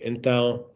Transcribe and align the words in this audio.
Então, 0.00 0.66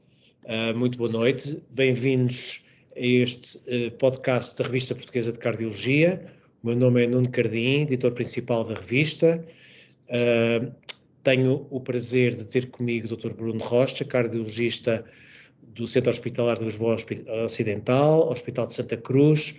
uh, 0.45 0.77
muito 0.77 0.97
boa 0.97 1.11
noite. 1.11 1.63
Bem-vindos 1.71 2.65
a 2.97 3.01
este 3.01 3.59
uh, 3.59 3.91
podcast 3.99 4.57
da 4.57 4.65
Revista 4.65 4.95
Portuguesa 4.95 5.33
de 5.33 5.39
Cardiologia. 5.39 6.33
O 6.63 6.69
meu 6.69 6.77
nome 6.77 7.05
é 7.05 7.07
Nuno 7.07 7.31
Cardim, 7.31 7.83
editor 7.83 8.13
principal 8.13 8.65
da 8.65 8.75
revista. 8.75 9.45
Uh, 10.09 10.73
tenho 11.23 11.67
o 11.71 11.81
prazer 11.81 12.35
de 12.35 12.47
ter 12.47 12.71
comigo 12.71 13.13
o 13.13 13.17
Dr. 13.17 13.33
Bruno 13.35 13.63
Rocha, 13.63 14.05
cardiologista 14.05 15.05
do 15.63 15.87
Centro 15.87 16.11
Hospitalar 16.11 16.59
de 16.59 16.65
Lisboa 16.65 16.97
Ocidental, 17.45 18.31
Hospital 18.31 18.67
de 18.67 18.75
Santa 18.75 18.97
Cruz, 18.97 19.55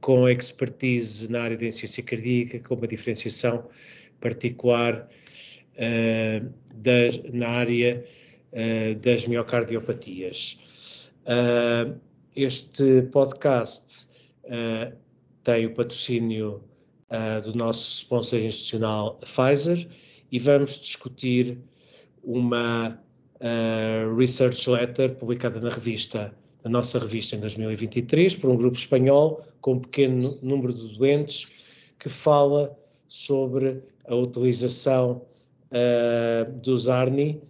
com 0.00 0.28
expertise 0.28 1.30
na 1.32 1.42
área 1.42 1.56
da 1.56 1.66
insuficiência 1.66 2.02
cardíaca, 2.02 2.60
com 2.60 2.74
uma 2.74 2.86
diferenciação 2.86 3.64
particular 4.20 5.08
uh, 5.80 6.52
das, 6.74 7.18
na 7.32 7.48
área 7.48 8.04
uh, 8.52 8.94
das 8.96 9.26
miocardiopatias. 9.26 10.58
Uh, 11.24 11.98
este 12.36 13.02
podcast 13.10 14.08
tem 15.42 15.66
o 15.66 15.74
patrocínio 15.74 16.62
do 17.44 17.54
nosso 17.54 17.90
sponsor 18.02 18.38
institucional 18.38 19.20
Pfizer 19.20 19.86
e 20.30 20.38
vamos 20.38 20.80
discutir 20.80 21.58
uma 22.22 22.98
research 24.16 24.70
letter 24.70 25.14
publicada 25.16 25.60
na 25.60 25.70
revista, 25.70 26.32
nossa 26.64 26.98
revista 26.98 27.36
em 27.36 27.40
2023, 27.40 28.36
por 28.36 28.50
um 28.50 28.56
grupo 28.56 28.76
espanhol 28.76 29.44
com 29.60 29.74
um 29.74 29.80
pequeno 29.80 30.38
número 30.42 30.72
de 30.72 30.96
doentes 30.96 31.48
que 31.98 32.08
fala 32.08 32.76
sobre 33.08 33.82
a 34.06 34.14
utilização 34.14 35.22
uh, 35.70 36.52
do 36.60 36.76
Zarni 36.76 37.40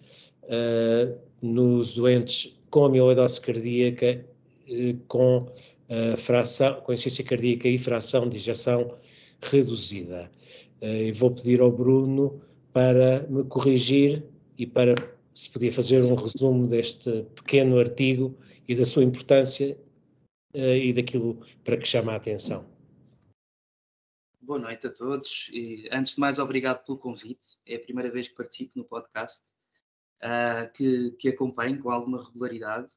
uh, 0.45 1.19
nos 1.42 1.94
doentes 1.94 2.58
com 2.70 2.84
amiloidose 2.84 3.41
cardíaca, 3.41 4.25
uh, 4.69 4.97
com, 5.08 5.47
fração, 6.19 6.81
com 6.83 6.92
insuficiência 6.92 7.25
cardíaca 7.25 7.69
e 7.69 7.77
fração 7.77 8.28
de 8.28 8.36
injeção 8.36 8.97
reduzida. 9.42 10.31
e 10.81 11.11
vou 11.11 11.33
pedir 11.33 11.61
ao 11.61 11.72
Bruno 11.72 12.41
para 12.72 13.27
me 13.28 13.42
corrigir 13.44 14.22
e 14.56 14.66
para 14.66 14.94
se 15.34 15.50
podia 15.50 15.72
fazer 15.72 16.03
um 16.05 16.14
resumo 16.14 16.69
deste 16.69 17.25
pequeno 17.34 17.78
artigo 17.78 18.37
e 18.69 18.75
da 18.77 18.84
sua 18.84 19.03
importância 19.03 19.77
e 20.55 20.92
daquilo 20.92 21.41
para 21.64 21.77
que 21.77 21.89
chama 21.89 22.12
a 22.12 22.16
atenção. 22.16 22.64
Boa 24.42 24.58
noite 24.58 24.86
a 24.86 24.91
todos 24.91 25.50
e 25.52 25.86
antes 25.92 26.14
de 26.14 26.20
mais 26.20 26.38
obrigado 26.38 26.83
pelo 26.86 26.96
convite. 26.96 27.58
É 27.66 27.77
a 27.77 27.80
primeira 27.80 28.10
vez 28.10 28.27
que 28.27 28.34
participo 28.34 28.78
no 28.78 28.86
podcast 28.86 29.44
uh, 30.22 30.72
que, 30.72 31.10
que 31.19 31.28
acompanho 31.28 31.78
com 31.78 31.91
alguma 31.91 32.24
regularidade 32.24 32.91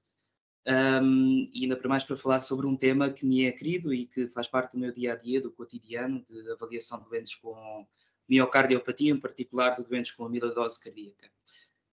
um, 0.66 1.50
e 1.52 1.64
ainda 1.64 1.76
para 1.76 1.90
mais 1.90 2.06
para 2.06 2.16
falar 2.16 2.40
sobre 2.40 2.66
um 2.66 2.78
tema 2.78 3.12
que 3.12 3.26
me 3.26 3.44
é 3.44 3.52
querido 3.52 3.94
e 3.94 4.08
que 4.08 4.30
faz 4.30 4.48
parte 4.48 4.72
do 4.72 4.80
meu 4.80 4.90
dia 4.94 5.12
a 5.12 5.16
dia, 5.18 5.42
do 5.42 5.52
cotidiano, 5.52 6.24
de 6.24 6.52
avaliação 6.54 7.04
de 7.04 7.10
doentes 7.10 7.36
com 7.36 7.86
miocardiopatia, 8.28 9.12
em 9.12 9.20
particular 9.20 9.76
de 9.76 9.84
doentes 9.84 10.14
com 10.14 10.26
amiloidose 10.26 10.80
cardíaca. 10.80 11.30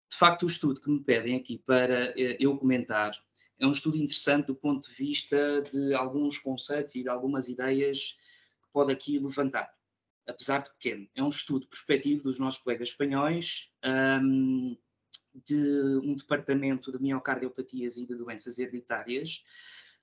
De 0.08 0.16
facto, 0.16 0.44
o 0.44 0.46
estudo 0.46 0.80
que 0.80 0.88
me 0.88 1.02
pedem 1.02 1.34
aqui 1.34 1.58
para 1.58 2.16
eh, 2.16 2.36
eu 2.38 2.56
comentar 2.56 3.10
é 3.58 3.66
um 3.66 3.72
estudo 3.72 3.96
interessante 3.96 4.46
do 4.46 4.54
ponto 4.54 4.88
de 4.88 4.94
vista 4.94 5.60
de 5.62 5.92
alguns 5.92 6.38
conceitos 6.38 6.94
e 6.94 7.02
de 7.02 7.08
algumas 7.08 7.48
ideias 7.48 8.16
pode 8.72 8.92
aqui 8.92 9.18
levantar, 9.18 9.70
apesar 10.26 10.62
de 10.62 10.70
pequeno. 10.70 11.08
É 11.14 11.22
um 11.22 11.28
estudo 11.28 11.66
prospectivo 11.66 12.22
dos 12.22 12.38
nossos 12.38 12.60
colegas 12.60 12.88
espanhóis 12.88 13.70
um, 14.22 14.76
de 15.34 16.00
um 16.02 16.14
departamento 16.14 16.90
de 16.90 17.00
miocardiopatias 17.00 17.96
e 17.96 18.06
de 18.06 18.14
doenças 18.14 18.58
hereditárias 18.58 19.44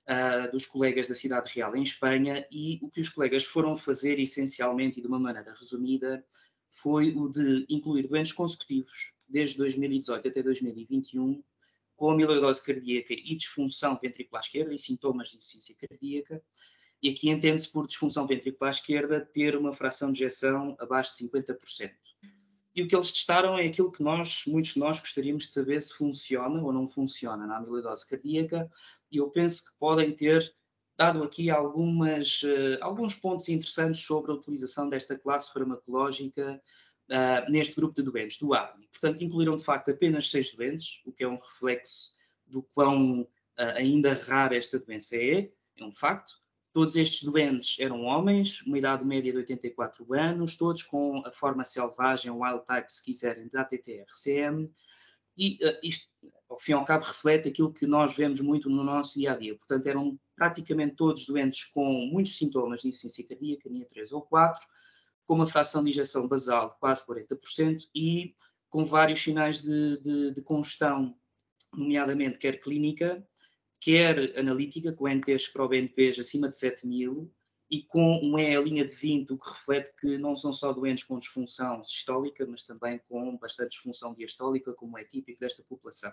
uh, 0.08 0.50
dos 0.50 0.66
colegas 0.66 1.08
da 1.08 1.14
Cidade 1.14 1.52
Real 1.54 1.76
em 1.76 1.82
Espanha 1.82 2.46
e 2.50 2.78
o 2.82 2.90
que 2.90 3.00
os 3.00 3.08
colegas 3.08 3.44
foram 3.44 3.76
fazer 3.76 4.18
essencialmente 4.18 4.98
e 4.98 5.02
de 5.02 5.08
uma 5.08 5.18
maneira 5.18 5.54
resumida 5.54 6.24
foi 6.70 7.14
o 7.14 7.28
de 7.28 7.66
incluir 7.68 8.08
doentes 8.08 8.32
consecutivos 8.32 9.14
desde 9.26 9.58
2018 9.58 10.28
até 10.28 10.42
2021 10.42 11.42
com 11.96 12.10
amiloidose 12.10 12.64
cardíaca 12.64 13.12
e 13.12 13.34
disfunção 13.34 13.98
ventricular 14.00 14.42
esquerda 14.42 14.72
e 14.72 14.78
sintomas 14.78 15.28
de 15.28 15.36
insuficiência 15.36 15.74
cardíaca 15.74 16.42
e 17.02 17.10
aqui 17.10 17.30
entende-se 17.30 17.68
por 17.70 17.86
disfunção 17.86 18.26
ventricular 18.26 18.72
esquerda 18.72 19.20
ter 19.20 19.56
uma 19.56 19.72
fração 19.72 20.10
de 20.10 20.24
ejeção 20.24 20.76
abaixo 20.78 21.12
de 21.16 21.28
50%. 21.28 21.92
E 22.74 22.82
o 22.82 22.86
que 22.86 22.94
eles 22.94 23.10
testaram 23.10 23.58
é 23.58 23.66
aquilo 23.66 23.90
que 23.90 24.02
nós, 24.02 24.44
muitos 24.46 24.74
de 24.74 24.80
nós, 24.80 25.00
gostaríamos 25.00 25.46
de 25.46 25.52
saber 25.52 25.80
se 25.82 25.94
funciona 25.94 26.62
ou 26.62 26.72
não 26.72 26.86
funciona 26.86 27.46
na 27.46 27.56
amiloidose 27.56 28.06
cardíaca, 28.08 28.70
e 29.10 29.16
eu 29.16 29.30
penso 29.30 29.64
que 29.64 29.78
podem 29.78 30.12
ter 30.12 30.54
dado 30.96 31.22
aqui 31.22 31.48
algumas, 31.50 32.42
uh, 32.42 32.78
alguns 32.80 33.14
pontos 33.14 33.48
interessantes 33.48 34.00
sobre 34.00 34.32
a 34.32 34.34
utilização 34.34 34.88
desta 34.88 35.16
classe 35.16 35.52
farmacológica 35.52 36.60
uh, 37.08 37.50
neste 37.50 37.76
grupo 37.76 37.94
de 37.94 38.02
doentes, 38.02 38.38
do 38.38 38.52
ARNI. 38.52 38.88
Portanto, 38.88 39.22
incluíram 39.22 39.56
de 39.56 39.64
facto 39.64 39.90
apenas 39.90 40.30
seis 40.30 40.54
doentes, 40.54 41.00
o 41.04 41.12
que 41.12 41.24
é 41.24 41.28
um 41.28 41.36
reflexo 41.36 42.14
do 42.46 42.62
quão 42.62 43.22
uh, 43.22 43.28
ainda 43.76 44.12
rara 44.12 44.56
esta 44.56 44.78
doença 44.78 45.16
é, 45.16 45.50
é 45.76 45.84
um 45.84 45.92
facto. 45.92 46.34
Todos 46.78 46.94
estes 46.94 47.24
doentes 47.24 47.76
eram 47.80 48.04
homens, 48.04 48.62
uma 48.62 48.78
idade 48.78 49.04
média 49.04 49.32
de 49.32 49.38
84 49.38 50.14
anos, 50.14 50.56
todos 50.56 50.84
com 50.84 51.20
a 51.26 51.32
forma 51.32 51.64
selvagem, 51.64 52.30
wild 52.30 52.64
type, 52.64 52.92
se 52.92 53.02
quiserem, 53.02 53.48
da 53.48 53.62
ATTR-CM, 53.62 54.72
e 55.36 55.54
uh, 55.54 55.76
isto, 55.82 56.08
ao 56.48 56.56
fim 56.56 56.70
e 56.70 56.74
ao 56.76 56.84
cabo, 56.84 57.04
reflete 57.04 57.48
aquilo 57.48 57.72
que 57.72 57.84
nós 57.84 58.14
vemos 58.14 58.40
muito 58.40 58.70
no 58.70 58.84
nosso 58.84 59.18
dia 59.18 59.32
a 59.32 59.36
dia. 59.36 59.56
Portanto, 59.56 59.88
eram 59.88 60.16
praticamente 60.36 60.94
todos 60.94 61.26
doentes 61.26 61.64
com 61.64 62.06
muitos 62.12 62.36
sintomas 62.36 62.82
de 62.82 62.90
insuficiência 62.90 63.26
cardíaca, 63.26 63.68
NIA 63.68 63.88
3 63.88 64.12
ou 64.12 64.22
4, 64.22 64.64
com 65.26 65.34
uma 65.34 65.48
fração 65.48 65.82
de 65.82 65.90
injeção 65.90 66.28
basal 66.28 66.68
de 66.68 66.76
quase 66.78 67.04
40% 67.04 67.88
e 67.92 68.36
com 68.70 68.84
vários 68.84 69.20
sinais 69.20 69.60
de, 69.60 70.00
de, 70.00 70.30
de 70.32 70.42
congestão, 70.42 71.12
nomeadamente 71.74 72.38
quer 72.38 72.60
clínica, 72.60 73.26
quer 73.80 74.38
analítica, 74.38 74.92
com 74.92 75.08
NPs 75.08 75.48
para 75.48 75.64
o 75.64 75.68
BNPs 75.68 76.18
acima 76.18 76.48
de 76.48 76.56
7 76.56 76.86
mil 76.86 77.32
e 77.70 77.82
com 77.82 78.18
um 78.22 78.38
EL 78.38 78.64
de 78.64 78.84
20, 78.84 79.32
o 79.32 79.38
que 79.38 79.48
reflete 79.48 79.92
que 80.00 80.16
não 80.16 80.34
são 80.34 80.52
só 80.52 80.72
doentes 80.72 81.04
com 81.04 81.18
disfunção 81.18 81.84
sistólica, 81.84 82.46
mas 82.46 82.62
também 82.62 82.98
com 83.06 83.36
bastante 83.36 83.70
disfunção 83.70 84.14
diastólica, 84.14 84.72
como 84.72 84.98
é 84.98 85.04
típico 85.04 85.40
desta 85.40 85.62
população. 85.62 86.12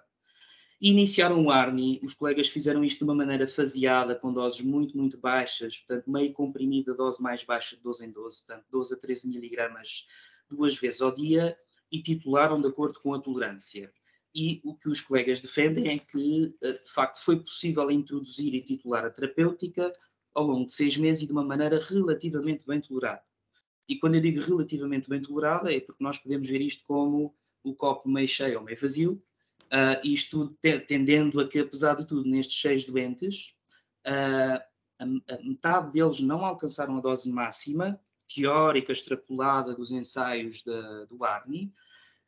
Iniciaram 0.82 1.46
o 1.46 1.50
ARNI, 1.50 2.02
os 2.04 2.14
colegas 2.14 2.50
fizeram 2.50 2.84
isto 2.84 2.98
de 3.00 3.04
uma 3.06 3.16
maneira 3.16 3.48
faseada, 3.48 4.14
com 4.14 4.34
doses 4.34 4.60
muito, 4.60 4.98
muito 4.98 5.18
baixas, 5.18 5.78
portanto, 5.78 6.12
meio 6.12 6.34
comprimida, 6.34 6.94
dose 6.94 7.24
mais 7.24 7.46
baixa 7.46 7.78
de 7.78 7.82
12 7.82 8.06
em 8.06 8.12
12, 8.12 8.46
portanto, 8.46 8.66
12 8.70 8.94
a 8.94 8.98
13 8.98 9.30
miligramas 9.30 10.06
duas 10.50 10.76
vezes 10.76 11.02
ao 11.02 11.14
dia, 11.14 11.58
e 11.90 12.02
titularam 12.02 12.60
de 12.60 12.68
acordo 12.68 13.00
com 13.00 13.14
a 13.14 13.20
tolerância 13.20 13.90
e 14.36 14.60
o 14.66 14.76
que 14.76 14.90
os 14.90 15.00
colegas 15.00 15.40
defendem 15.40 15.88
é 15.88 15.98
que, 15.98 16.54
eh, 16.62 16.74
de 16.74 16.92
facto, 16.92 17.24
foi 17.24 17.40
possível 17.40 17.90
introduzir 17.90 18.54
e 18.54 18.62
titular 18.62 19.06
a 19.06 19.10
terapêutica 19.10 19.94
ao 20.34 20.46
longo 20.46 20.66
de 20.66 20.74
seis 20.74 20.98
meses 20.98 21.24
e 21.24 21.26
de 21.26 21.32
uma 21.32 21.44
maneira 21.44 21.80
relativamente 21.80 22.68
bem 22.68 22.82
tolerada. 22.82 23.24
E 23.88 23.98
quando 23.98 24.16
eu 24.16 24.22
digo 24.22 24.42
relativamente 24.42 25.10
bem 25.10 25.22
tolerada, 25.22 25.74
é 25.74 25.80
porque 25.80 26.04
nós 26.04 26.18
podemos 26.18 26.50
ver 26.50 26.60
isto 26.60 26.84
como 26.84 27.34
o 27.64 27.74
copo 27.74 28.10
meio 28.10 28.28
cheio 28.28 28.60
ou 28.60 28.66
meio 28.66 28.78
vazio, 28.78 29.24
uh, 29.66 30.06
isto 30.06 30.54
te, 30.62 30.80
tendendo 30.80 31.40
a 31.40 31.48
que, 31.48 31.60
apesar 31.60 31.96
de 31.96 32.06
tudo, 32.06 32.30
nestes 32.30 32.60
seis 32.60 32.84
doentes, 32.84 33.56
uh, 34.06 34.60
a, 35.00 35.34
a 35.34 35.42
metade 35.44 35.94
deles 35.94 36.20
não 36.20 36.44
alcançaram 36.44 36.98
a 36.98 37.02
dose 37.02 37.32
máxima, 37.32 37.98
teórica, 38.28 38.92
extrapolada 38.92 39.74
dos 39.74 39.92
ensaios 39.92 40.62
da, 40.62 41.06
do 41.06 41.24
ARNI, 41.24 41.72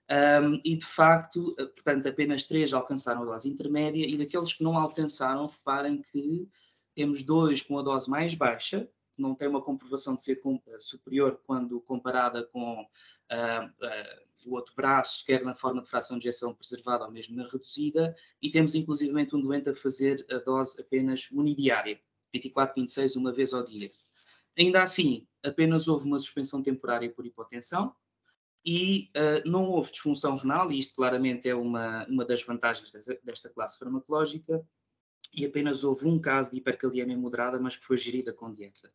um, 0.09 0.62
e 0.63 0.77
de 0.77 0.86
facto, 0.86 1.54
eh, 1.59 1.65
portanto, 1.65 2.07
apenas 2.07 2.45
três 2.45 2.74
alcançaram 2.74 3.24
a 3.24 3.25
dose 3.25 3.50
intermédia 3.50 4.06
e 4.06 4.18
daqueles 4.18 4.54
que 4.54 4.63
não 4.63 4.77
alcançaram, 4.77 5.48
reparem 5.48 6.01
que 6.01 6.48
temos 6.95 7.24
dois 7.24 7.62
com 7.62 7.77
a 7.77 7.81
dose 7.81 8.09
mais 8.09 8.33
baixa, 8.33 8.89
não 9.18 9.36
tem 9.36 9.48
uma 9.48 9.62
comprovação 9.62 10.15
de 10.15 10.24
ser 10.24 10.42
eh, 10.45 10.80
superior 10.80 11.42
quando 11.45 11.81
comparada 11.81 12.44
com 12.44 12.81
uh, 12.81 12.86
uh, 12.86 14.50
o 14.50 14.54
outro 14.54 14.74
braço, 14.75 15.25
quer 15.25 15.44
na 15.44 15.54
forma 15.54 15.81
de 15.81 15.89
fração 15.89 16.18
de 16.18 16.27
injeção 16.27 16.53
preservada 16.53 17.03
ou 17.03 17.12
mesmo 17.12 17.36
na 17.36 17.44
reduzida, 17.44 18.15
e 18.42 18.50
temos 18.50 18.75
inclusivamente 18.75 19.36
um 19.36 19.42
doente 19.42 19.69
a 19.69 19.75
fazer 19.75 20.25
a 20.30 20.38
dose 20.38 20.80
apenas 20.80 21.30
unidiária, 21.31 22.00
24, 22.33 22.75
26, 22.75 23.15
uma 23.15 23.33
vez 23.33 23.53
ao 23.53 23.63
dia. 23.63 23.92
Ainda 24.57 24.81
assim, 24.81 25.27
apenas 25.44 25.88
houve 25.88 26.07
uma 26.07 26.19
suspensão 26.19 26.62
temporária 26.63 27.12
por 27.12 27.25
hipotensão, 27.25 27.94
e 28.69 29.07
uh, 29.15 29.49
não 29.49 29.69
houve 29.69 29.91
disfunção 29.91 30.35
renal, 30.35 30.69
e 30.69 30.77
isto 30.77 30.93
claramente 30.93 31.47
é 31.47 31.55
uma, 31.55 32.05
uma 32.09 32.25
das 32.25 32.43
vantagens 32.43 32.91
desta, 32.91 33.17
desta, 33.23 33.49
classe 33.49 33.79
farmacológica, 33.79 34.61
e 35.33 35.45
apenas 35.45 35.85
houve 35.85 36.05
um 36.05 36.19
caso 36.19 36.51
de 36.51 36.57
hipercaliemia 36.57 37.17
moderada, 37.17 37.57
mas 37.61 37.77
que 37.77 37.85
foi 37.85 37.95
gerida 37.95 38.33
com 38.33 38.53
dieta. 38.53 38.91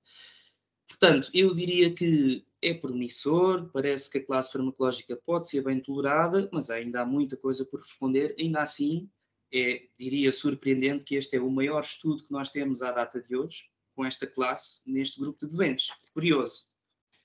Portanto, 0.86 1.30
eu 1.32 1.54
diria 1.54 1.90
que 1.90 2.44
é 2.60 2.74
promissor, 2.74 3.70
parece 3.72 4.10
que 4.10 4.18
a 4.18 4.26
classe 4.26 4.52
farmacológica 4.52 5.16
pode 5.24 5.48
ser 5.48 5.64
bem 5.64 5.80
tolerada, 5.80 6.50
mas 6.52 6.68
ainda 6.68 7.00
há 7.00 7.06
muita 7.06 7.34
coisa 7.38 7.64
por 7.64 7.80
responder. 7.80 8.34
Ainda 8.38 8.60
assim, 8.60 9.08
é, 9.50 9.86
diria, 9.98 10.30
surpreendente 10.30 11.02
que 11.02 11.14
este 11.14 11.36
é 11.36 11.40
o 11.40 11.50
maior 11.50 11.80
estudo 11.80 12.24
que 12.24 12.30
nós 12.30 12.50
temos 12.50 12.82
à 12.82 12.92
data 12.92 13.22
de 13.22 13.34
hoje, 13.34 13.64
com 13.96 14.04
esta 14.04 14.26
classe, 14.26 14.82
neste 14.86 15.18
grupo 15.18 15.46
de 15.46 15.56
doentes. 15.56 15.88
Curioso. 16.12 16.66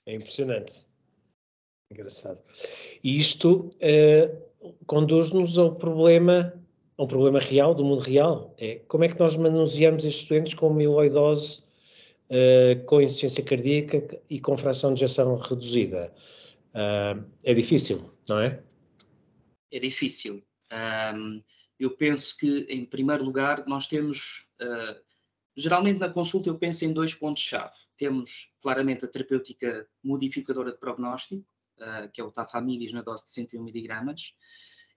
É 0.06 0.14
impressionante. 0.14 0.88
Engraçado. 1.90 2.40
E 3.02 3.18
isto 3.18 3.70
eh, 3.80 4.30
conduz-nos 4.86 5.58
ao 5.58 5.74
problema, 5.74 6.52
a 6.96 7.02
um 7.02 7.06
problema 7.06 7.38
real, 7.38 7.74
do 7.74 7.84
mundo 7.84 8.00
real. 8.00 8.54
É 8.58 8.76
como 8.88 9.04
é 9.04 9.08
que 9.08 9.18
nós 9.18 9.36
manuseamos 9.36 10.04
estes 10.04 10.26
doentes 10.26 10.54
com 10.54 10.70
amiloidose, 10.70 11.62
uh, 12.30 12.84
com 12.86 13.00
insuficiência 13.00 13.44
cardíaca 13.44 14.20
e 14.28 14.40
com 14.40 14.56
fração 14.56 14.92
de 14.92 15.04
ejeção 15.04 15.36
reduzida? 15.36 16.12
Uh, 16.70 17.24
é 17.44 17.54
difícil, 17.54 18.10
não 18.28 18.40
é? 18.40 18.62
É 19.70 19.78
difícil. 19.78 20.42
Um, 20.72 21.42
eu 21.78 21.90
penso 21.90 22.36
que, 22.36 22.66
em 22.68 22.84
primeiro 22.84 23.24
lugar, 23.24 23.64
nós 23.66 23.86
temos. 23.86 24.48
Uh, 24.60 25.00
geralmente 25.56 25.98
na 25.98 26.08
consulta 26.08 26.48
eu 26.48 26.58
penso 26.58 26.84
em 26.84 26.92
dois 26.92 27.14
pontos-chave. 27.14 27.74
Temos 27.96 28.52
claramente 28.62 29.04
a 29.04 29.08
terapêutica 29.08 29.88
modificadora 30.02 30.70
de 30.70 30.78
prognóstico, 30.78 31.44
uh, 31.80 32.10
que 32.12 32.20
é 32.20 32.24
o 32.24 32.30
tafamidis 32.30 32.92
na 32.92 33.02
dose 33.02 33.24
de 33.24 33.30
101 33.30 33.62
miligramas, 33.62 34.34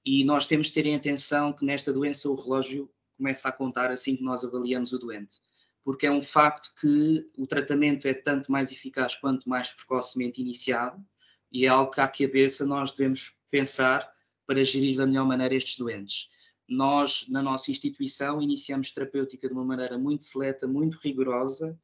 e 0.06 0.24
nós 0.24 0.46
temos 0.46 0.68
de 0.68 0.74
ter 0.74 0.86
em 0.86 0.96
atenção 0.96 1.54
que 1.54 1.66
nesta 1.66 1.94
doença 1.94 2.30
o 2.30 2.36
relógio 2.36 2.92
começa 3.18 3.48
a 3.48 3.52
contar 3.52 3.92
assim 3.92 4.16
que 4.16 4.24
nós 4.24 4.44
avaliamos 4.44 4.94
o 4.94 5.00
doente, 5.00 5.40
porque 5.84 6.08
é 6.08 6.12
um 6.12 6.24
facto 6.24 6.74
que 6.80 7.30
o 7.38 7.46
tratamento 7.46 8.08
é 8.08 8.14
tanto 8.14 8.52
mais 8.52 8.72
eficaz 8.72 9.16
quanto 9.16 9.48
mais 9.48 9.72
precocemente 9.72 10.42
iniciado, 10.42 11.04
e 11.52 11.66
é 11.66 11.68
algo 11.68 11.92
que 11.92 12.02
à 12.02 12.08
cabeça 12.08 12.66
nós 12.66 12.92
devemos 12.92 13.38
pensar 13.50 14.10
para 14.48 14.64
gerir 14.64 14.98
da 14.98 15.06
melhor 15.06 15.26
maneira 15.26 15.54
estes 15.54 15.78
doentes. 15.78 16.30
Nós, 16.68 17.28
na 17.28 17.42
nossa 17.42 17.70
instituição, 17.70 18.42
iniciamos 18.42 18.92
terapêutica 18.92 19.48
de 19.48 19.54
uma 19.54 19.66
maneira 19.66 19.98
muito 19.98 20.24
seleta, 20.24 20.66
muito 20.66 20.98
rigorosa, 20.98 21.78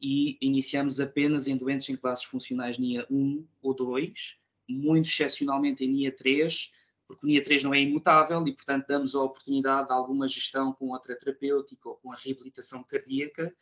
e 0.00 0.36
iniciamos 0.40 0.98
apenas 0.98 1.46
em 1.46 1.56
doentes 1.56 1.88
em 1.88 1.96
classes 1.96 2.24
funcionais 2.24 2.76
NIA 2.76 3.06
1 3.08 3.46
ou 3.62 3.72
2, 3.72 4.36
muito 4.72 5.08
excepcionalmente 5.08 5.84
em 5.84 5.88
NIA 5.88 6.12
3, 6.12 6.72
porque 7.06 7.26
o 7.26 7.28
NIA 7.28 7.42
3 7.42 7.64
não 7.64 7.74
é 7.74 7.80
imutável 7.80 8.46
e, 8.46 8.52
portanto, 8.54 8.86
damos 8.86 9.14
a 9.14 9.22
oportunidade 9.22 9.88
de 9.88 9.92
alguma 9.92 10.26
gestão 10.26 10.72
com 10.72 10.88
outra 10.88 11.16
terapêutica 11.16 11.88
ou 11.88 11.96
com 11.96 12.12
a 12.12 12.16
reabilitação 12.16 12.82
cardíaca, 12.82 13.54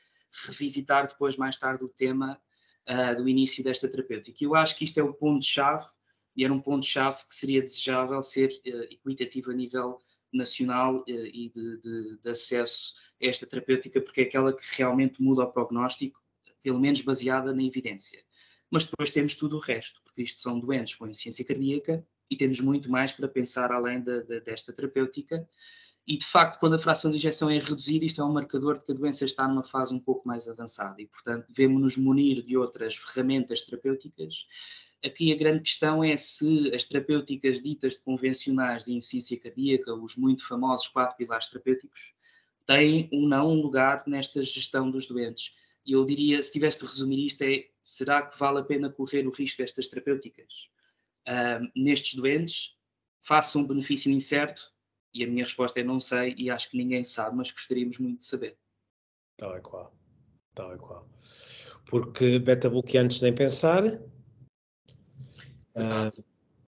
revisitar 0.47 1.09
depois, 1.09 1.37
mais 1.37 1.59
tarde, 1.59 1.85
o 1.85 1.89
tema 1.89 2.41
uh, 2.89 3.17
do 3.17 3.29
início 3.29 3.63
desta 3.65 3.89
terapêutica. 3.89 4.45
Eu 4.45 4.55
acho 4.55 4.77
que 4.77 4.85
isto 4.85 4.99
é 4.99 5.03
o 5.03 5.13
ponto-chave, 5.13 5.87
e 6.37 6.45
era 6.45 6.53
um 6.53 6.61
ponto-chave 6.61 7.27
que 7.29 7.35
seria 7.35 7.61
desejável 7.61 8.23
ser 8.23 8.51
uh, 8.51 8.83
equitativo 8.85 9.51
a 9.51 9.55
nível 9.55 9.99
nacional 10.33 10.99
uh, 10.99 11.05
e 11.09 11.51
de, 11.53 11.81
de, 11.81 12.19
de, 12.23 12.31
acesso 12.31 12.95
a 13.21 13.27
esta 13.27 13.47
terapêutica, 13.47 14.01
porque 14.01 14.21
é 14.21 14.25
aquela 14.25 14.53
que 14.53 14.63
realmente 14.77 15.21
muda 15.21 15.43
o 15.43 15.53
prognóstico, 15.53 16.21
pelo 16.63 16.79
menos 16.79 17.01
baseada 17.01 17.53
na 17.53 17.63
evidência. 17.63 18.23
Mas 18.71 18.85
depois 18.85 19.11
temos 19.11 19.35
tudo 19.35 19.57
o 19.57 19.61
resto, 19.61 20.01
porque 20.05 20.23
isto 20.23 20.41
são 20.41 20.59
doentes 20.59 20.95
com 20.95 21.07
insuficiência 21.07 21.45
cardíaca 21.45 22.07
e 22.31 22.37
temos 22.37 22.61
muito 22.61 22.91
mais 22.91 23.13
para 23.13 23.27
pensar 23.27 23.73
além 23.73 24.01
de, 24.01 24.23
de, 24.23 24.41
desta 24.41 24.73
terapêutica. 24.73 25.49
E, 26.07 26.17
de 26.17 26.25
facto, 26.25 26.59
quando 26.59 26.75
a 26.75 26.79
fração 26.79 27.11
de 27.11 27.17
injeção 27.17 27.51
é 27.51 27.59
reduzida, 27.59 28.05
isto 28.05 28.21
é 28.21 28.25
um 28.25 28.33
marcador 28.33 28.79
de 28.79 28.85
que 28.85 28.93
a 28.93 28.95
doença 28.95 29.25
está 29.25 29.47
numa 29.47 29.65
fase 29.65 29.95
um 29.95 29.99
pouco 29.99 30.27
mais 30.27 30.49
avançada 30.49 31.01
e, 31.03 31.07
portanto, 31.07 31.47
devemos-nos 31.49 31.97
munir 31.97 32.43
de 32.43 32.57
outras 32.57 32.97
ferramentas 32.97 33.63
terapêuticas. 33.63 34.47
Aqui 35.05 35.33
a 35.33 35.37
grande 35.37 35.63
questão 35.63 36.05
é 36.05 36.17
se 36.17 36.73
as 36.75 36.85
terapêuticas 36.85 37.63
ditas 37.63 37.95
de 37.95 38.03
convencionais 38.03 38.85
de 38.85 38.93
insuficiência 38.93 39.41
cardíaca, 39.41 39.95
os 39.95 40.17
muito 40.17 40.47
famosos 40.47 40.89
quatro 40.89 41.17
pilares 41.17 41.49
terapêuticos, 41.49 42.13
têm 42.67 43.09
ou 43.13 43.29
não 43.29 43.51
um 43.53 43.61
lugar 43.61 44.05
nesta 44.07 44.41
gestão 44.43 44.91
dos 44.91 45.07
doentes. 45.07 45.55
E 45.87 45.93
eu 45.93 46.05
diria, 46.05 46.43
se 46.43 46.53
tivesse 46.53 46.81
de 46.81 46.87
resumir 46.87 47.27
isto, 47.27 47.43
é 47.43 47.65
será 47.91 48.23
que 48.23 48.39
vale 48.39 48.61
a 48.61 48.65
pena 48.65 48.91
correr 48.91 49.27
o 49.27 49.31
risco 49.31 49.59
destas 49.59 49.89
terapêuticas? 49.89 50.71
nestes 51.77 52.15
doentes, 52.15 52.77
faça 53.21 53.59
um 53.59 53.67
benefício 53.67 54.11
incerto? 54.11 54.73
E 55.13 55.25
a 55.25 55.27
minha 55.27 55.45
resposta 55.45 55.81
é 55.81 55.85
não 55.85 56.01
sei 56.01 56.35
e 56.37 56.51
acho 56.51 56.71
que 56.71 56.77
ninguém 56.77 57.03
sabe, 57.03 57.37
mas 57.37 57.51
gostaríamos 57.51 57.99
muito 57.99 58.19
de 58.19 58.25
saber. 58.25 58.57
Tal 59.37 59.57
é 59.57 59.61
qual. 59.61 59.95
Tal 60.55 60.73
é 60.75 60.79
qual. 60.79 61.09
Porque 61.87 62.39
beta-bloqueantes 62.39 63.21
nem 63.21 63.35
pensar. 63.35 63.85
Uh, 65.75 66.25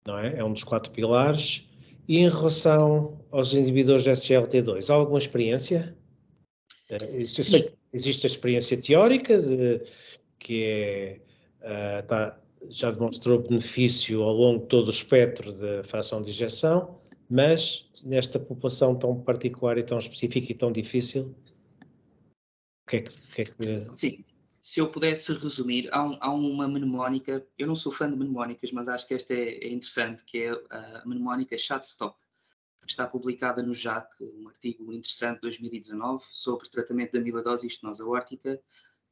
não 0.06 0.18
é? 0.18 0.38
É 0.38 0.44
um 0.44 0.54
dos 0.54 0.64
quatro 0.64 0.92
pilares. 0.92 1.70
E 2.08 2.18
em 2.18 2.30
relação 2.30 3.24
aos 3.30 3.54
inibidores 3.54 4.04
de 4.04 4.10
SGLT2, 4.10 4.90
há 4.90 4.94
alguma 4.94 5.20
experiência? 5.20 5.96
Uh, 6.90 7.16
existe, 7.16 7.78
existe, 7.94 8.26
a 8.26 8.30
experiência 8.30 8.82
teórica 8.82 9.40
de, 9.40 9.84
que 10.42 10.64
é, 10.66 11.22
uh, 11.62 12.08
tá, 12.08 12.40
já 12.70 12.92
demonstrou 12.92 13.40
benefício 13.40 14.24
ao 14.24 14.34
longo 14.34 14.62
de 14.62 14.68
todo 14.68 14.88
o 14.88 14.92
espectro 14.92 15.54
da 15.54 15.84
fração 15.84 16.22
de 16.22 16.30
injeção, 16.30 17.00
mas 17.30 17.90
nesta 18.04 18.40
população 18.40 18.98
tão 18.98 19.22
particular 19.22 19.78
e 19.78 19.84
tão 19.84 20.00
específica 20.00 20.52
e 20.52 20.56
tão 20.56 20.72
difícil, 20.72 21.36
o 22.86 22.90
que 22.90 22.98
é 22.98 23.02
que. 23.02 23.22
que, 23.34 23.42
é 23.42 23.46
que... 23.46 23.74
Sim, 23.76 24.26
se 24.60 24.80
eu 24.80 24.90
pudesse 24.90 25.34
resumir, 25.34 25.88
há, 25.92 26.04
um, 26.04 26.18
há, 26.20 26.32
uma 26.32 26.68
mnemónica, 26.68 27.46
eu 27.58 27.68
não 27.68 27.76
sou 27.76 27.92
fã 27.92 28.10
de 28.10 28.16
mnemónicas, 28.16 28.72
mas 28.72 28.88
acho 28.88 29.08
que 29.08 29.14
esta 29.14 29.34
é, 29.34 29.64
é 29.64 29.72
interessante, 29.72 30.26
que 30.26 30.40
é 30.40 30.52
a 30.70 31.04
mnemónica 31.06 31.58
Chatstop, 31.58 32.18
que 32.82 32.90
está 32.92 33.06
publicada 33.08 33.62
no 33.62 33.74
JAC, 33.74 34.10
um 34.22 34.48
artigo 34.50 34.92
interessante 34.92 35.36
de 35.36 35.42
2019 35.42 36.24
sobre 36.32 36.70
tratamento 36.70 37.14
da 37.14 37.20
amiloidose 37.20 37.68
e 37.68 38.02
aórtica, 38.02 38.60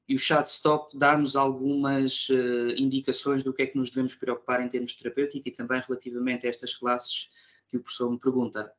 e 0.10 0.16
o 0.16 0.18
chat 0.18 0.48
stop 0.48 0.98
dá-nos 0.98 1.36
algumas 1.36 2.28
uh, 2.30 2.72
indicações 2.76 3.44
do 3.44 3.54
que 3.54 3.62
é 3.62 3.68
que 3.68 3.78
nos 3.78 3.92
devemos 3.92 4.16
preocupar 4.16 4.60
em 4.60 4.68
termos 4.68 4.94
terapêuticos 4.96 5.46
e 5.46 5.52
também 5.52 5.80
relativamente 5.88 6.48
a 6.48 6.50
estas 6.50 6.74
classes 6.74 7.30
que 7.70 7.78
o 7.78 7.80
professor 7.80 8.12
me 8.12 8.20
pergunta. 8.20 8.74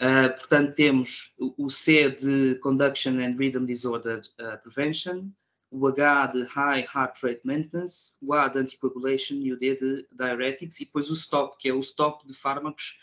Uh, 0.00 0.34
portanto, 0.38 0.74
temos 0.74 1.34
o 1.38 1.68
C 1.68 2.08
de 2.08 2.54
Conduction 2.60 3.18
and 3.18 3.36
Rhythm 3.36 3.66
Disorder 3.66 4.22
uh, 4.40 4.56
Prevention, 4.62 5.28
o 5.70 5.86
H 5.86 6.28
de 6.28 6.42
High 6.44 6.86
Heart 6.94 7.22
Rate 7.22 7.40
Maintenance, 7.44 8.16
o 8.22 8.32
A 8.32 8.48
de 8.48 8.58
Anticoagulation 8.60 9.34
e 9.34 9.52
o 9.52 9.58
D 9.58 9.74
de 9.74 10.06
Diuretics, 10.10 10.80
e 10.80 10.86
depois 10.86 11.10
o 11.10 11.14
STOP, 11.14 11.58
que 11.58 11.68
é 11.68 11.74
o 11.74 11.80
stop 11.80 12.26
de 12.26 12.32
fármacos 12.32 12.98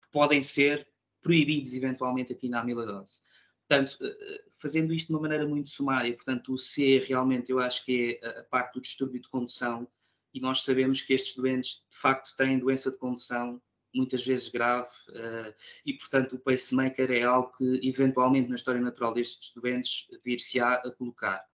que 0.00 0.08
podem 0.12 0.40
ser 0.40 0.86
proibidos 1.20 1.74
eventualmente 1.74 2.32
aqui 2.32 2.48
na 2.48 2.60
amiloidose. 2.60 3.22
Portanto, 3.68 3.98
eh, 4.00 4.44
fazendo 4.54 4.94
isto 4.94 5.08
de 5.08 5.12
uma 5.12 5.20
maneira 5.20 5.46
muito 5.46 5.68
sumária, 5.68 6.14
portanto, 6.14 6.54
o 6.54 6.58
C 6.58 6.98
realmente 7.00 7.52
eu 7.52 7.58
acho 7.58 7.84
que 7.84 8.18
é 8.22 8.40
a 8.40 8.44
parte 8.44 8.74
do 8.74 8.80
distúrbio 8.80 9.20
de 9.20 9.28
condução 9.28 9.86
e 10.32 10.40
nós 10.40 10.62
sabemos 10.64 11.02
que 11.02 11.12
estes 11.12 11.36
doentes 11.36 11.84
de 11.90 11.96
facto 11.98 12.34
têm 12.34 12.58
doença 12.58 12.90
de 12.90 12.96
condução 12.96 13.60
muitas 13.94 14.24
vezes 14.24 14.48
grave 14.48 14.90
uh, 15.08 15.54
e, 15.84 15.94
portanto, 15.94 16.36
o 16.36 16.38
pacemaker 16.38 17.10
é 17.10 17.22
algo 17.22 17.50
que 17.56 17.80
eventualmente 17.82 18.48
na 18.48 18.56
história 18.56 18.80
natural 18.80 19.12
destes 19.12 19.52
doentes 19.54 20.06
vir-se-á 20.24 20.74
a 20.74 20.90
colocar. 20.92 21.44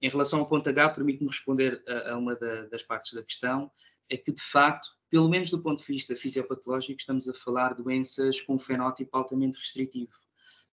Em 0.00 0.08
relação 0.08 0.40
ao 0.40 0.46
ponto 0.46 0.68
H, 0.68 0.90
permite-me 0.90 1.28
responder 1.28 1.82
a, 1.86 2.16
uma 2.16 2.34
da, 2.36 2.66
das 2.66 2.82
partes 2.82 3.12
da 3.14 3.22
questão, 3.22 3.70
é 4.08 4.16
que 4.16 4.32
de 4.32 4.42
facto, 4.42 4.88
pelo 5.10 5.28
menos 5.28 5.50
do 5.50 5.62
ponto 5.62 5.80
de 5.80 5.86
vista 5.86 6.14
fisiopatológico, 6.14 7.00
estamos 7.00 7.28
a 7.28 7.34
falar 7.34 7.74
de 7.74 7.82
doenças 7.82 8.40
com 8.40 8.56
um 8.56 8.58
fenótipo 8.58 9.16
altamente 9.16 9.58
restritivo 9.58 10.12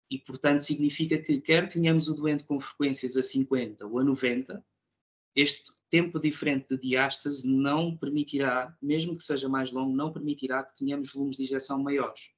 e, 0.09 0.19
portanto, 0.19 0.59
significa 0.59 1.17
que, 1.17 1.41
quer 1.41 1.67
tenhamos 1.67 2.07
o 2.07 2.13
doente 2.13 2.43
com 2.43 2.59
frequências 2.59 3.17
a 3.17 3.24
50 3.24 3.85
ou 3.88 4.00
a 4.00 4.03
90, 4.03 4.63
este 5.35 5.71
tempo 5.89 6.19
diferente 6.19 6.69
de 6.69 6.77
diástase 6.77 7.47
não 7.47 7.95
permitirá, 7.95 8.75
mesmo 8.81 9.15
que 9.15 9.24
seja 9.24 9.50
mais 9.50 9.71
longo, 9.71 9.95
não 9.95 10.12
permitirá 10.12 10.63
que 10.63 10.75
tenhamos 10.75 11.12
volumes 11.12 11.38
de 11.38 11.43
injeção 11.43 11.81
maiores. 11.81 12.31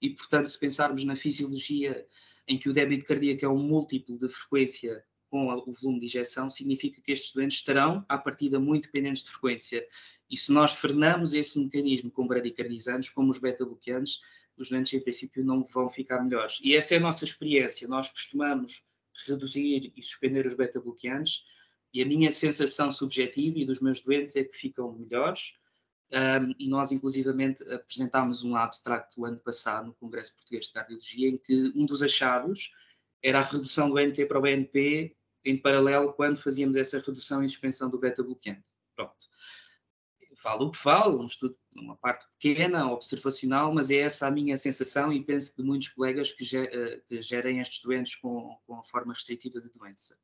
E, 0.00 0.10
portanto, 0.10 0.48
se 0.48 0.58
pensarmos 0.58 1.04
na 1.04 1.16
fisiologia 1.16 2.06
em 2.46 2.58
que 2.58 2.68
o 2.68 2.72
débito 2.72 3.04
cardíaco 3.04 3.44
é 3.44 3.48
um 3.48 3.58
múltiplo 3.58 4.18
de 4.18 4.28
frequência 4.28 5.04
com 5.28 5.46
o 5.48 5.72
volume 5.72 6.00
de 6.00 6.06
injeção, 6.06 6.48
significa 6.48 7.02
que 7.02 7.12
estes 7.12 7.34
doentes 7.34 7.58
estarão, 7.58 8.04
à 8.08 8.16
partida, 8.16 8.58
muito 8.58 8.84
dependentes 8.84 9.22
de 9.22 9.30
frequência. 9.30 9.86
E 10.30 10.36
se 10.36 10.50
nós 10.50 10.72
frenamos 10.72 11.34
esse 11.34 11.58
mecanismo 11.58 12.10
com 12.10 12.26
bradicardizantes, 12.26 13.10
como 13.10 13.30
os 13.30 13.38
beta-bloqueantes, 13.38 14.20
os 14.62 14.70
doentes, 14.70 14.92
em 14.92 15.00
princípio, 15.00 15.44
não 15.44 15.64
vão 15.64 15.90
ficar 15.90 16.22
melhores. 16.22 16.58
E 16.62 16.76
essa 16.76 16.94
é 16.94 16.98
a 16.98 17.00
nossa 17.00 17.24
experiência. 17.24 17.88
Nós 17.88 18.08
costumamos 18.08 18.84
reduzir 19.26 19.92
e 19.96 20.02
suspender 20.02 20.46
os 20.46 20.54
beta-bloqueantes, 20.54 21.44
e 21.92 22.02
a 22.02 22.06
minha 22.06 22.30
sensação 22.30 22.92
subjetiva 22.92 23.58
e 23.58 23.64
dos 23.64 23.80
meus 23.80 24.00
doentes 24.00 24.36
é 24.36 24.44
que 24.44 24.56
ficam 24.56 24.92
melhores. 24.92 25.54
Um, 26.10 26.54
e 26.58 26.68
nós, 26.68 26.92
inclusivamente, 26.92 27.62
apresentámos 27.70 28.42
um 28.42 28.56
abstract 28.56 29.18
o 29.18 29.26
ano 29.26 29.38
passado 29.38 29.88
no 29.88 29.94
Congresso 29.94 30.34
Português 30.34 30.66
de 30.66 30.72
Cardiologia, 30.72 31.28
em 31.28 31.36
que 31.36 31.72
um 31.74 31.84
dos 31.84 32.02
achados 32.02 32.72
era 33.22 33.40
a 33.40 33.42
redução 33.42 33.90
do 33.90 33.98
NT 33.98 34.26
para 34.26 34.38
o 34.38 34.42
BNP 34.42 35.16
em 35.44 35.56
paralelo 35.56 36.12
quando 36.12 36.40
fazíamos 36.40 36.76
essa 36.76 36.98
redução 36.98 37.42
e 37.42 37.48
suspensão 37.48 37.90
do 37.90 37.98
beta-bloqueante. 37.98 38.64
Pronto. 38.94 39.26
Falo 40.38 40.66
o 40.66 40.70
que 40.70 40.78
falo, 40.78 41.20
um 41.20 41.26
estudo, 41.26 41.56
uma 41.76 41.96
parte 41.96 42.26
pequena, 42.38 42.90
observacional, 42.90 43.72
mas 43.74 43.90
é 43.90 43.96
essa 43.96 44.26
a 44.26 44.30
minha 44.30 44.56
sensação 44.56 45.12
e 45.12 45.22
penso 45.22 45.56
de 45.56 45.62
muitos 45.62 45.88
colegas 45.88 46.32
que, 46.32 46.44
que 47.08 47.22
gerem 47.22 47.60
estes 47.60 47.82
doentes 47.82 48.16
com, 48.16 48.56
com 48.66 48.76
a 48.76 48.84
forma 48.84 49.12
restritiva 49.12 49.60
de 49.60 49.70
doença. 49.70 50.16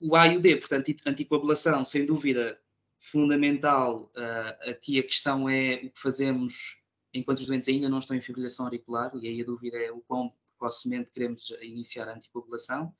O 0.00 0.14
A 0.14 0.28
e 0.28 0.36
o 0.36 0.40
D, 0.40 0.56
portanto, 0.56 0.94
anticoagulação, 1.06 1.84
sem 1.84 2.06
dúvida 2.06 2.60
fundamental. 2.98 4.12
Uh, 4.16 4.70
aqui 4.70 4.98
a 4.98 5.02
questão 5.02 5.48
é 5.48 5.74
o 5.84 5.90
que 5.90 6.00
fazemos 6.00 6.82
enquanto 7.12 7.38
os 7.38 7.46
doentes 7.46 7.68
ainda 7.68 7.88
não 7.88 7.98
estão 7.98 8.16
em 8.16 8.20
fibrilação 8.20 8.66
auricular, 8.66 9.10
e 9.16 9.26
aí 9.26 9.40
a 9.40 9.44
dúvida 9.44 9.78
é 9.78 9.90
o 9.90 10.00
quão 10.00 10.30
precocemente 10.58 11.10
queremos 11.10 11.50
iniciar 11.62 12.08
a 12.08 12.14
anticoagulação. 12.14 12.94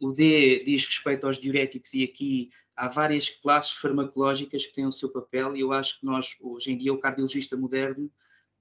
O 0.00 0.12
D 0.12 0.62
diz 0.64 0.84
respeito 0.84 1.26
aos 1.26 1.38
diuréticos, 1.38 1.94
e 1.94 2.02
aqui 2.02 2.50
há 2.74 2.88
várias 2.88 3.28
classes 3.28 3.72
farmacológicas 3.72 4.66
que 4.66 4.72
têm 4.72 4.86
o 4.86 4.92
seu 4.92 5.10
papel, 5.10 5.56
e 5.56 5.60
eu 5.60 5.72
acho 5.72 6.00
que 6.00 6.06
nós, 6.06 6.36
hoje 6.40 6.72
em 6.72 6.76
dia, 6.76 6.92
o 6.92 6.98
cardiologista 6.98 7.56
moderno 7.56 8.10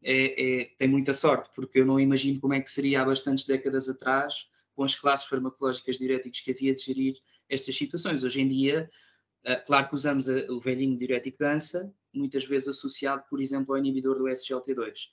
é, 0.04 0.62
é, 0.62 0.66
tem 0.78 0.88
muita 0.88 1.14
sorte, 1.14 1.50
porque 1.56 1.80
eu 1.80 1.86
não 1.86 2.00
imagino 2.00 2.40
como 2.40 2.54
é 2.54 2.62
que 2.62 2.70
seria 2.70 3.02
há 3.02 3.06
bastantes 3.06 3.46
décadas 3.46 3.88
atrás, 3.88 4.48
com 4.76 4.84
as 4.84 4.96
classes 4.96 5.28
farmacológicas 5.28 5.98
diuréticos 5.98 6.42
que 6.42 6.52
havia 6.52 6.74
de 6.74 6.82
gerir 6.82 7.18
estas 7.50 7.76
situações. 7.76 8.24
Hoje 8.24 8.42
em 8.42 8.48
dia, 8.48 8.90
uh, 9.46 9.66
claro 9.66 9.90
que 9.90 9.96
usamos 9.96 10.28
o 10.28 10.60
velhinho 10.60 10.98
diurético 10.98 11.38
dança, 11.38 11.94
muitas 12.14 12.46
vezes 12.46 12.70
associado, 12.70 13.24
por 13.30 13.40
exemplo, 13.40 13.74
ao 13.74 13.80
inibidor 13.80 14.18
do 14.18 14.26
SGLT2. 14.26 15.10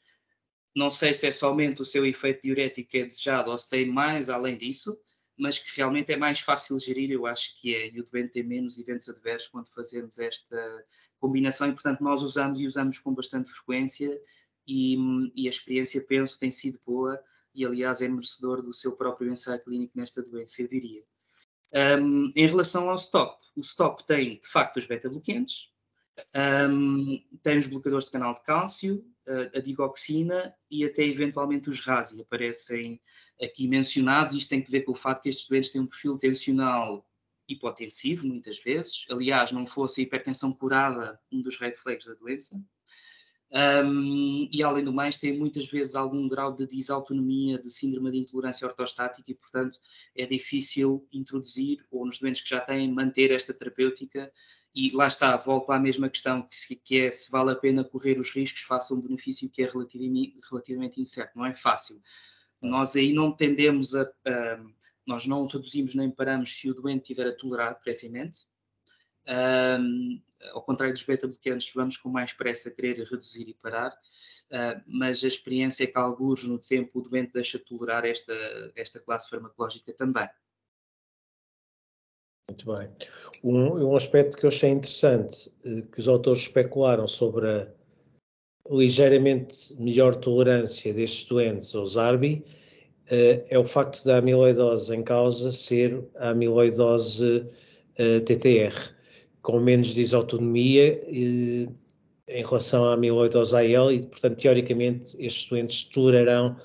Não 0.75 0.91
sei 0.91 1.13
se 1.13 1.27
é 1.27 1.31
somente 1.31 1.83
o 1.83 1.85
seu 1.85 2.07
efeito 2.07 2.43
diurético 2.43 2.91
que 2.91 2.99
é 2.99 3.05
desejado 3.05 3.51
ou 3.51 3.59
se 3.59 3.69
tem 3.69 3.87
mais 3.87 4.31
além 4.31 4.57
disso, 4.57 4.99
mas 5.39 5.59
que 5.59 5.77
realmente 5.77 6.13
é 6.13 6.17
mais 6.17 6.41
fácil 6.41 6.79
gerir, 6.79 7.11
eu 7.11 7.27
acho 7.27 7.59
que 7.61 7.75
é, 7.75 7.89
e 7.89 8.01
o 8.01 8.05
doente 8.05 8.33
tem 8.33 8.43
menos 8.43 8.79
eventos 8.79 9.09
adversos 9.09 9.49
quando 9.49 9.69
fazemos 9.69 10.19
esta 10.19 10.85
combinação, 11.19 11.69
e 11.69 11.73
portanto 11.73 12.01
nós 12.03 12.23
usamos 12.23 12.61
e 12.61 12.67
usamos 12.67 12.99
com 12.99 13.15
bastante 13.15 13.51
frequência, 13.51 14.21
e, 14.67 14.97
e 15.35 15.47
a 15.47 15.51
experiência, 15.51 16.01
penso, 16.01 16.39
tem 16.39 16.51
sido 16.51 16.79
boa, 16.85 17.19
e 17.55 17.65
aliás 17.65 18.03
é 18.03 18.09
merecedor 18.09 18.63
do 18.63 18.75
seu 18.75 18.93
próprio 18.93 19.31
ensaio 19.31 19.63
clínico 19.63 19.97
nesta 19.97 20.23
doença, 20.23 20.61
eu 20.61 20.69
diria. 20.69 21.05
Um, 22.01 22.33
em 22.35 22.47
relação 22.47 22.89
ao 22.89 22.97
stop, 22.97 23.45
o 23.57 23.61
stop 23.61 24.07
tem 24.07 24.41
de 24.41 24.49
facto 24.49 24.79
os 24.79 24.87
beta-bloqueantes, 24.87 25.71
um, 26.71 27.23
tem 27.43 27.59
os 27.59 27.67
bloqueadores 27.67 28.07
de 28.07 28.13
canal 28.13 28.35
de 28.35 28.43
cálcio, 28.43 29.05
a, 29.55 29.61
digoxina 29.61 30.55
e 30.71 30.85
até 30.85 31.05
eventualmente 31.05 31.69
os 31.69 31.81
RASI 31.81 32.21
aparecem 32.21 33.01
aqui 33.41 33.69
mencionados. 33.69 34.35
Isto 34.35 34.51
tem 34.51 34.63
que 34.63 34.71
ver 34.71 34.83
com 34.83 34.93
o 34.93 34.97
fato 34.97 35.21
que 35.21 35.29
estes 35.29 35.49
doentes 35.49 35.71
têm 35.71 35.83
um 35.83 35.87
perfil 35.87 36.19
tensional 36.19 37.07
hipotensivo, 37.47 38.27
muitas 38.27 38.59
vezes. 38.59 39.05
Aliás, 39.11 39.53
não 39.53 39.67
fosse 39.67 40.01
a 40.01 40.05
hipertensão 40.05 40.53
curada 40.53 41.19
um 41.31 41.41
dos 41.41 41.57
red 41.57 41.75
flags 41.75 42.07
da 42.07 42.15
doença. 42.15 42.61
Um, 43.51 44.47
e 44.53 44.63
além 44.63 44.85
do 44.85 44.93
mais, 44.93 45.17
tem 45.17 45.37
muitas 45.37 45.67
vezes 45.67 45.95
algum 45.95 46.29
grau 46.29 46.53
de 46.53 46.67
disautonomia, 46.67 47.59
de 47.59 47.71
síndrome 47.71 48.11
de 48.11 48.19
intolerância 48.19 48.67
ortostática 48.67 49.31
e, 49.31 49.35
portanto, 49.35 49.79
é 50.15 50.27
difícil 50.27 51.07
introduzir, 51.11 51.83
ou 51.91 52.05
nos 52.05 52.19
doentes 52.19 52.43
que 52.43 52.51
já 52.51 52.61
têm, 52.61 52.93
manter 52.93 53.31
esta 53.31 53.55
terapêutica 53.55 54.31
e 54.75 54.91
lá 54.91 55.07
está, 55.07 55.37
volto 55.37 55.71
à 55.73 55.79
mesma 55.79 56.09
questão, 56.09 56.43
que, 56.43 56.77
que 56.77 57.01
é 57.01 57.11
se 57.11 57.31
vale 57.31 57.51
a 57.51 57.57
pena 57.57 57.85
correr 57.85 58.19
os 58.19 58.31
riscos 58.31 58.63
face 58.63 58.93
a 58.93 58.97
um 58.97 59.01
benefício 59.01 59.49
que 59.51 59.63
é 59.63 59.67
relativamente, 59.67 60.39
relativamente 60.49 61.01
incerto. 61.01 61.37
Não 61.37 61.47
é 61.47 61.55
fácil. 61.55 62.01
Nós 62.61 62.95
aí 62.97 63.13
não 63.13 63.33
tendemos 63.33 63.95
a, 63.95 64.03
a, 64.03 64.65
Nós 65.07 65.27
não 65.27 65.47
reduzimos 65.47 65.95
nem 65.95 66.11
paramos 66.11 66.57
se 66.57 66.71
o 66.71 66.75
doente 66.75 67.07
tiver 67.07 67.27
a 67.29 67.37
tolerar 67.37 67.81
previamente. 67.81 68.47
Um, 69.27 70.23
ao 70.53 70.63
contrário 70.63 70.95
dos 70.95 71.03
beta-bloqueantes, 71.03 71.73
vamos 71.75 71.97
com 71.97 72.09
mais 72.09 72.33
pressa 72.33 72.71
querer 72.71 73.05
reduzir 73.05 73.49
e 73.49 73.55
parar. 73.55 73.91
Uh, 74.51 74.81
mas 74.87 75.23
a 75.23 75.27
experiência 75.27 75.85
é 75.85 75.87
que, 75.87 75.99
alguns 75.99 76.45
no 76.45 76.59
tempo, 76.59 77.01
o 77.01 77.03
doente 77.03 77.33
deixa 77.33 77.59
de 77.59 77.65
tolerar 77.65 78.05
esta, 78.05 78.35
esta 78.75 79.01
classe 79.01 79.29
farmacológica 79.29 79.93
também. 79.93 80.29
Muito 82.49 82.65
bem. 82.65 82.89
Um, 83.45 83.91
um 83.91 83.95
aspecto 83.97 84.37
que 84.37 84.45
eu 84.45 84.49
achei 84.49 84.71
interessante, 84.71 85.51
eh, 85.65 85.83
que 85.93 86.01
os 86.01 86.09
autores 86.09 86.43
especularam 86.43 87.07
sobre 87.07 87.47
a 87.47 87.69
ligeiramente 88.71 89.75
melhor 89.79 90.15
tolerância 90.17 90.93
destes 90.95 91.27
doentes 91.27 91.75
aos 91.75 91.99
ARBI, 91.99 92.43
eh, 93.11 93.45
é 93.51 93.59
o 93.59 93.67
facto 93.67 94.03
da 94.03 94.17
amiloidose 94.17 94.95
em 94.95 95.03
causa 95.03 95.53
ser 95.53 96.03
a 96.17 96.31
amiloidose 96.31 97.47
eh, 97.97 98.21
TTR, 98.21 98.95
com 99.43 99.61
menos 99.61 99.89
disautonomia 99.89 101.03
em 101.11 102.45
relação 102.45 102.87
à 102.87 102.95
amiloidose 102.95 103.55
AL 103.55 103.93
e, 103.93 104.07
portanto, 104.07 104.39
teoricamente, 104.39 105.17
estes 105.19 105.49
doentes 105.51 105.85
tolerarão 105.85 106.57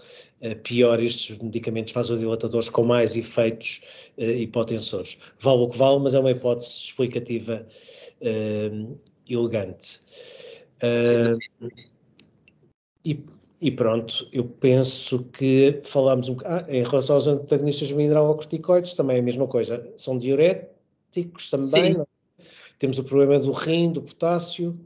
pior 0.64 1.02
estes 1.02 1.38
medicamentos 1.38 1.94
vasodilatadores 1.94 2.70
com 2.70 2.84
mais 2.84 3.16
efeitos 3.16 3.82
uh, 4.18 4.24
hipotensores. 4.24 5.18
Vale 5.40 5.62
o 5.62 5.70
que 5.70 5.78
vale, 5.78 6.00
mas 6.00 6.14
é 6.14 6.20
uma 6.20 6.32
hipótese 6.32 6.84
explicativa 6.84 7.66
uh, 8.22 8.98
elegante. 9.28 10.02
Uh, 10.82 11.70
e, 13.06 13.24
e, 13.62 13.72
pronto, 13.72 14.28
eu 14.32 14.44
penso 14.46 15.24
que 15.26 15.82
falamos 15.86 16.30
um 16.30 16.38
ah, 16.44 16.66
em 16.68 16.84
relação 16.84 17.16
aos 17.16 17.28
antagonistas 17.28 17.92
mineralocorticoides, 17.92 18.94
também 18.94 19.18
é 19.18 19.20
a 19.20 19.24
mesma 19.24 19.48
coisa. 19.48 19.90
São 19.98 20.18
diuréticos 20.18 21.50
também. 21.50 21.98
É? 22.00 22.06
Temos 22.80 23.00
o 23.00 23.04
problema 23.04 23.40
do 23.40 23.52
rim, 23.52 23.94
do 23.94 24.02
potássio, 24.02 24.78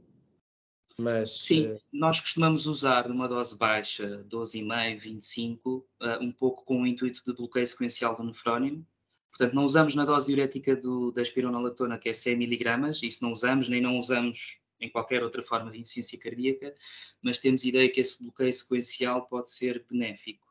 mas, 1.00 1.44
Sim, 1.44 1.74
uh... 1.74 1.82
nós 1.92 2.20
costumamos 2.20 2.66
usar 2.66 3.08
numa 3.08 3.27
dose 3.27 3.58
baixa, 3.58 4.25
12,5, 4.30 5.00
25, 5.00 5.70
uh, 5.77 5.86
um 6.22 6.32
pouco 6.32 6.66
com 6.66 6.82
o 6.82 6.88
intuito 6.88 7.24
de 7.25 7.34
bloqueio 7.34 7.68
sequencial 7.68 8.16
do 8.16 8.24
nefrónimo. 8.24 8.86
Portanto, 9.30 9.54
não 9.54 9.66
usamos 9.66 9.94
na 9.94 10.06
dose 10.06 10.27
diurética 10.27 10.75
do, 10.75 11.12
da 11.12 11.22
espironolactona, 11.22 12.00
que 12.00 12.10
é 12.10 12.13
100 12.13 12.34
mg, 12.34 12.92
isso 13.04 13.24
não 13.24 13.32
usamos, 13.32 13.70
nem 13.70 13.80
não 13.80 14.00
usamos 14.00 14.60
em 14.80 14.89
qualquer 14.89 15.24
outra 15.24 15.44
forma 15.44 15.72
de 15.72 15.80
insuficiência 15.80 16.20
cardíaca, 16.20 16.74
mas 17.22 17.39
temos 17.39 17.63
ideia 17.63 17.89
que 17.92 18.00
esse 18.00 18.22
bloqueio 18.22 18.54
sequencial 18.54 19.27
pode 19.27 19.51
ser 19.51 19.86
benéfico. 19.89 20.46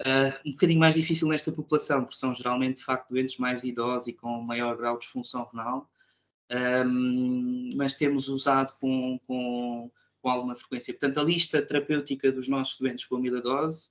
Uh, 0.00 0.48
um 0.48 0.50
bocadinho 0.50 0.80
mais 0.80 0.94
difícil 0.94 1.28
nesta 1.28 1.50
população, 1.50 2.02
porque 2.02 2.16
são 2.16 2.34
geralmente, 2.34 2.78
de 2.78 2.84
facto, 2.84 3.08
doentes 3.10 3.38
mais 3.38 3.64
idosos 3.64 4.08
e 4.08 4.12
com 4.12 4.40
maior 4.42 4.76
grau 4.76 4.94
de 4.94 5.04
disfunção 5.04 5.48
renal, 5.50 5.88
um, 6.50 7.70
mas 7.76 7.94
temos 7.94 8.28
usado 8.28 8.76
com, 8.78 9.18
com, 9.26 9.90
com, 10.20 10.28
alguma 10.28 10.56
frequência. 10.56 10.92
Portanto, 10.94 11.20
a 11.20 11.24
lista 11.24 11.62
terapêutica 11.62 12.30
dos 12.30 12.48
nossos 12.48 12.78
doentes 12.78 13.04
com 13.04 13.16
amiladose 13.16 13.90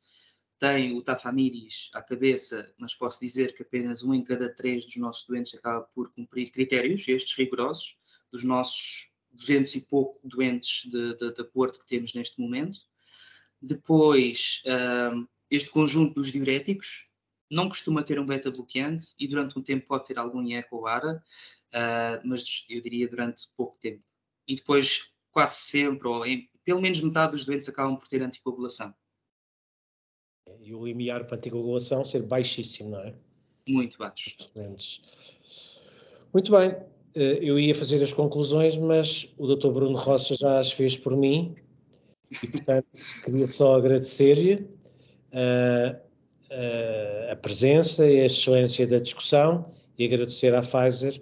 tem 0.57 0.95
o 0.95 1.01
tafamidis 1.01 1.89
à 1.93 2.01
cabeça, 2.01 2.73
mas 2.77 2.93
posso 2.93 3.19
dizer 3.19 3.53
que 3.53 3.63
apenas 3.63 4.03
um 4.03 4.13
em 4.13 4.23
cada 4.23 4.49
três 4.49 4.85
dos 4.85 4.95
nossos 4.97 5.25
doentes 5.27 5.53
acaba 5.53 5.81
por 5.93 6.11
cumprir 6.13 6.51
critérios, 6.51 7.07
estes 7.07 7.35
rigorosos, 7.37 7.97
dos 8.31 8.43
nossos 8.43 9.11
200 9.31 9.75
e 9.75 9.81
pouco 9.81 10.19
doentes 10.27 10.89
da 11.35 11.43
coorte 11.43 11.79
que 11.79 11.85
temos 11.85 12.13
neste 12.13 12.39
momento. 12.39 12.79
Depois, 13.61 14.63
um, 15.13 15.27
este 15.49 15.69
conjunto 15.69 16.15
dos 16.15 16.31
diuréticos 16.31 17.07
não 17.49 17.69
costuma 17.69 18.03
ter 18.03 18.19
um 18.19 18.25
beta-bloqueante 18.25 19.07
e 19.19 19.27
durante 19.27 19.57
um 19.57 19.61
tempo 19.61 19.85
pode 19.87 20.05
ter 20.05 20.17
algum 20.17 20.41
IECO 20.43 20.77
ou 20.77 20.87
ARA, 20.87 21.23
uh, 21.73 22.27
mas 22.27 22.65
eu 22.69 22.81
diria 22.81 23.07
durante 23.07 23.47
pouco 23.55 23.77
tempo. 23.77 24.03
E 24.47 24.55
depois, 24.55 25.11
quase 25.31 25.55
sempre, 25.55 26.07
ou 26.07 26.25
em, 26.25 26.49
pelo 26.63 26.81
menos 26.81 27.01
metade 27.01 27.31
dos 27.31 27.45
doentes 27.45 27.69
acabam 27.69 27.95
por 27.97 28.07
ter 28.07 28.21
anticoagulação. 28.21 28.93
E 30.59 30.73
o 30.73 30.85
limiar 30.85 31.25
para 31.25 31.37
anticoagulação 31.37 32.03
ser 32.03 32.23
baixíssimo, 32.23 32.91
não 32.91 32.99
é? 32.99 33.15
Muito 33.67 33.97
baixo. 33.97 34.37
Muito 36.31 36.51
bem. 36.51 36.75
Eh, 37.15 37.39
eu 37.41 37.57
ia 37.57 37.73
fazer 37.73 38.03
as 38.03 38.11
conclusões, 38.11 38.77
mas 38.77 39.33
o 39.37 39.47
Dr. 39.47 39.69
Bruno 39.69 39.97
Rocha 39.97 40.35
já 40.35 40.59
as 40.59 40.71
fez 40.71 40.97
por 40.97 41.15
mim 41.15 41.55
e, 42.43 42.47
portanto, 42.47 42.87
queria 43.23 43.47
só 43.47 43.75
agradecer-lhe 43.75 44.55
uh, 45.31 46.04
uh, 46.51 47.31
a 47.31 47.35
presença 47.35 48.09
e 48.09 48.21
a 48.21 48.25
excelência 48.25 48.85
da 48.87 48.99
discussão 48.99 49.71
e 49.97 50.05
agradecer 50.05 50.53
à 50.53 50.61
Pfizer 50.61 51.21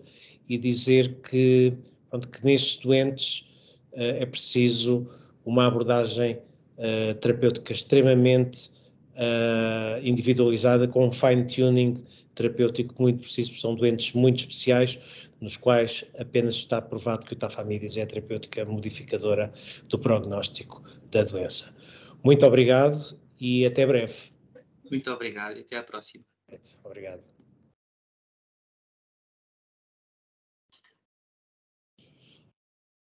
e 0.50 0.58
dizer 0.58 1.20
que, 1.22 1.74
pronto, 2.10 2.28
que 2.28 2.44
nestes 2.44 2.78
doentes 2.84 3.48
uh, 3.94 4.22
é 4.22 4.26
preciso 4.26 5.08
uma 5.46 5.68
abordagem 5.68 6.40
uh, 6.78 7.16
terapêutica 7.16 7.72
extremamente 7.72 8.72
individualizada, 10.02 10.88
com 10.88 11.06
um 11.06 11.12
fine-tuning 11.12 12.04
terapêutico 12.34 13.00
muito 13.00 13.20
preciso, 13.20 13.52
porque 13.52 13.62
são 13.62 13.76
doentes 13.76 14.12
muito 14.14 14.40
especiais, 14.40 15.00
nos 15.40 15.56
quais 15.56 16.04
apenas 16.18 16.56
está 16.56 16.82
provado 16.82 17.24
que 17.24 17.34
o 17.34 17.36
tafamidis 17.36 17.96
é 17.96 18.02
a 18.02 18.08
terapêutica 18.08 18.66
modificadora 18.66 19.54
do 19.88 20.00
prognóstico 20.00 20.82
da 21.12 21.24
doença. 21.24 21.78
Muito 22.24 22.44
obrigado 22.44 23.16
e 23.40 23.68
até 23.68 23.86
breve. 23.86 24.33
Muito 24.90 25.12
obrigado 25.12 25.58
e 25.58 25.62
até 25.62 25.78
à 25.78 25.84
próxima. 25.84 26.24
Obrigado. 26.84 27.24